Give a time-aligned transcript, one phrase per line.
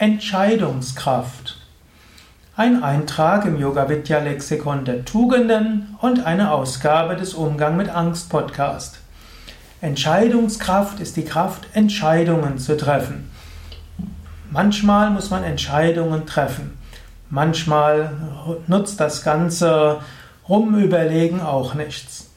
[0.00, 1.56] Entscheidungskraft.
[2.54, 8.30] Ein Eintrag im Yoga Vidya Lexikon der Tugenden und eine Ausgabe des Umgang mit Angst
[8.30, 9.00] Podcast.
[9.80, 13.28] Entscheidungskraft ist die Kraft, Entscheidungen zu treffen.
[14.52, 16.78] Manchmal muss man Entscheidungen treffen.
[17.28, 18.12] Manchmal
[18.68, 19.98] nutzt das ganze
[20.48, 22.30] Rumüberlegen auch nichts.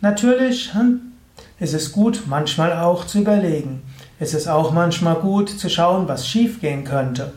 [0.00, 1.14] Natürlich hm,
[1.58, 3.82] ist es gut, manchmal auch zu überlegen.
[4.20, 7.32] Es ist auch manchmal gut zu schauen, was schiefgehen könnte.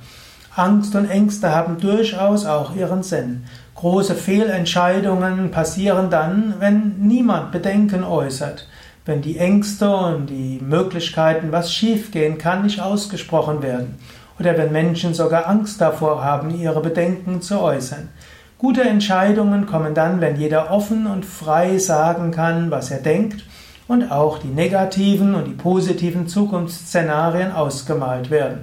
[0.55, 3.43] Angst und Ängste haben durchaus auch ihren Sinn.
[3.75, 8.67] Große Fehlentscheidungen passieren dann, wenn niemand Bedenken äußert,
[9.05, 13.99] wenn die Ängste und die Möglichkeiten, was schiefgehen kann, nicht ausgesprochen werden,
[14.39, 18.09] oder wenn Menschen sogar Angst davor haben, ihre Bedenken zu äußern.
[18.57, 23.45] Gute Entscheidungen kommen dann, wenn jeder offen und frei sagen kann, was er denkt
[23.91, 28.59] und auch die negativen und die positiven Zukunftsszenarien ausgemalt werden.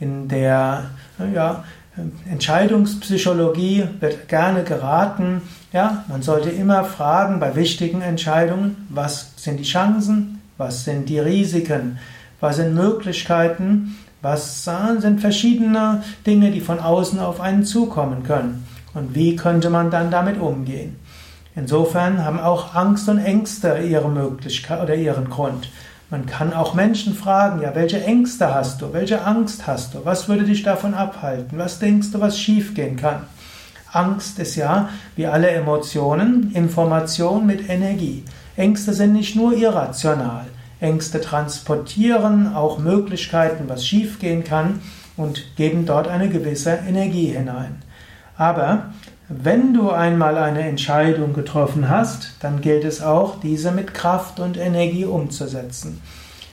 [0.00, 0.92] In der
[1.34, 1.62] ja,
[2.30, 5.42] Entscheidungspsychologie wird gerne geraten,
[5.74, 11.18] ja, man sollte immer fragen bei wichtigen Entscheidungen, was sind die Chancen, was sind die
[11.18, 11.98] Risiken,
[12.40, 19.14] was sind Möglichkeiten, was sind verschiedene Dinge, die von außen auf einen zukommen können und
[19.14, 20.96] wie könnte man dann damit umgehen.
[21.56, 25.70] Insofern haben auch Angst und Ängste ihre Möglichkeit oder ihren Grund.
[26.10, 28.92] Man kann auch Menschen fragen, ja, welche Ängste hast du?
[28.92, 30.04] Welche Angst hast du?
[30.04, 31.58] Was würde dich davon abhalten?
[31.58, 33.22] Was denkst du, was schiefgehen kann?
[33.90, 38.24] Angst ist ja, wie alle Emotionen, Information mit Energie.
[38.56, 40.44] Ängste sind nicht nur irrational.
[40.78, 44.80] Ängste transportieren auch Möglichkeiten, was schiefgehen kann
[45.16, 47.82] und geben dort eine gewisse Energie hinein.
[48.38, 48.90] Aber
[49.28, 54.56] wenn du einmal eine Entscheidung getroffen hast, dann gilt es auch, diese mit Kraft und
[54.56, 56.00] Energie umzusetzen.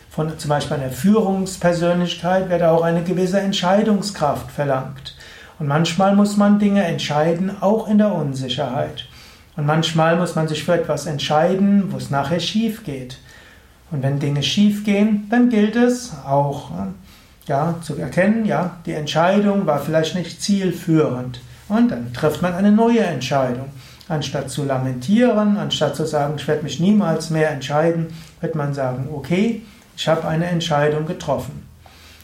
[0.09, 5.15] Von zum Beispiel einer Führungspersönlichkeit wird auch eine gewisse Entscheidungskraft verlangt.
[5.59, 9.05] Und manchmal muss man Dinge entscheiden, auch in der Unsicherheit.
[9.55, 13.19] Und manchmal muss man sich für etwas entscheiden, wo es nachher schief geht.
[13.91, 16.71] Und wenn Dinge schief gehen, dann gilt es auch
[17.45, 21.39] ja, zu erkennen, ja, die Entscheidung war vielleicht nicht zielführend.
[21.73, 23.65] Und dann trifft man eine neue Entscheidung.
[24.07, 29.09] Anstatt zu lamentieren, anstatt zu sagen, ich werde mich niemals mehr entscheiden, wird man sagen,
[29.11, 29.63] okay,
[29.97, 31.67] ich habe eine Entscheidung getroffen.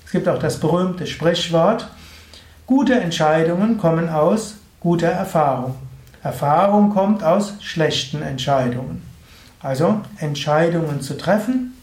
[0.05, 1.89] Es gibt auch das berühmte Sprichwort,
[2.67, 5.75] gute Entscheidungen kommen aus guter Erfahrung.
[6.21, 9.01] Erfahrung kommt aus schlechten Entscheidungen.
[9.61, 11.73] Also Entscheidungen zu treffen,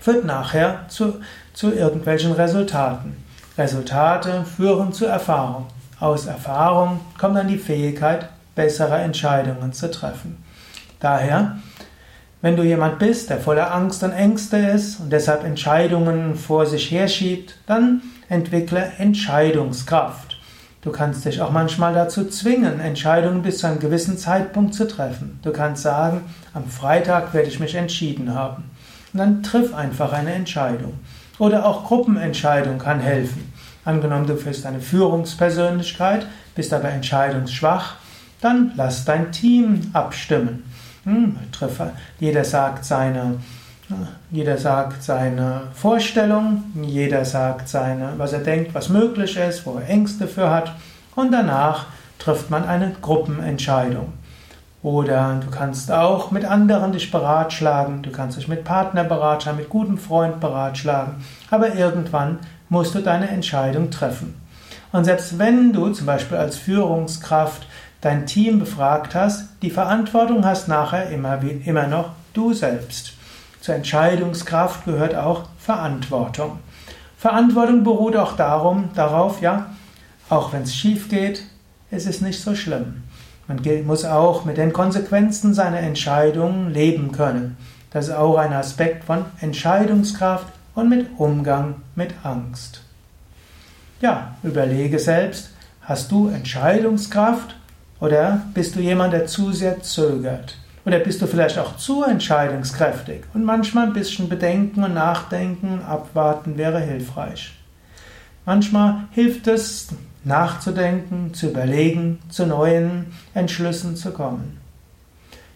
[0.00, 1.20] führt nachher zu,
[1.52, 3.16] zu irgendwelchen Resultaten.
[3.56, 5.66] Resultate führen zu Erfahrung.
[6.04, 10.36] Aus Erfahrung kommt dann die Fähigkeit, bessere Entscheidungen zu treffen.
[11.00, 11.56] Daher,
[12.42, 16.90] wenn du jemand bist, der voller Angst und Ängste ist und deshalb Entscheidungen vor sich
[16.90, 20.38] herschiebt, dann entwickle Entscheidungskraft.
[20.82, 25.40] Du kannst dich auch manchmal dazu zwingen, Entscheidungen bis zu einem gewissen Zeitpunkt zu treffen.
[25.42, 26.20] Du kannst sagen,
[26.52, 28.64] am Freitag werde ich mich entschieden haben.
[29.14, 31.00] Und dann triff einfach eine Entscheidung.
[31.38, 33.53] Oder auch Gruppenentscheidung kann helfen.
[33.84, 37.96] Angenommen, du bist eine Führungspersönlichkeit, bist aber entscheidungsschwach,
[38.40, 40.64] dann lass dein Team abstimmen.
[41.04, 41.36] Hm,
[42.18, 43.36] jeder sagt seine,
[44.30, 49.88] jeder sagt seine Vorstellung, jeder sagt seine, was er denkt, was möglich ist, wo er
[49.88, 50.72] Ängste für hat,
[51.14, 51.86] und danach
[52.18, 54.12] trifft man eine Gruppenentscheidung.
[54.84, 59.70] Oder du kannst auch mit anderen dich beratschlagen, du kannst dich mit Partner beratschlagen, mit
[59.70, 64.34] gutem Freund beratschlagen, aber irgendwann musst du deine Entscheidung treffen.
[64.92, 67.66] Und selbst wenn du zum Beispiel als Führungskraft
[68.02, 73.14] dein Team befragt hast, die Verantwortung hast nachher immer, immer noch du selbst.
[73.62, 76.58] Zur Entscheidungskraft gehört auch Verantwortung.
[77.16, 79.64] Verantwortung beruht auch darum, darauf, ja,
[80.28, 81.42] auch wenn es schief geht,
[81.90, 83.03] ist es nicht so schlimm.
[83.46, 87.56] Man muss auch mit den Konsequenzen seiner Entscheidungen leben können.
[87.90, 92.80] Das ist auch ein Aspekt von Entscheidungskraft und mit Umgang mit Angst.
[94.00, 95.50] Ja, überlege selbst,
[95.82, 97.54] hast du Entscheidungskraft
[98.00, 100.56] oder bist du jemand, der zu sehr zögert?
[100.84, 103.22] Oder bist du vielleicht auch zu entscheidungskräftig?
[103.32, 107.54] Und manchmal ein bisschen Bedenken und Nachdenken, Abwarten wäre hilfreich.
[108.44, 109.88] Manchmal hilft es,
[110.24, 114.60] nachzudenken, zu überlegen, zu neuen Entschlüssen zu kommen.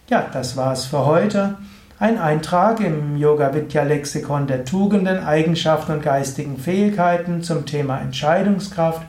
[0.09, 1.55] Ja, das war's für heute.
[1.99, 9.01] Ein Eintrag im Yoga Vidya Lexikon der Tugenden, Eigenschaften und geistigen Fähigkeiten zum Thema Entscheidungskraft.